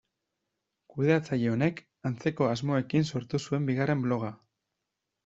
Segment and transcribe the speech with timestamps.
[0.93, 4.33] Kudeatzaile honek antzeko asmoekin sortu zuen bigarren bloga.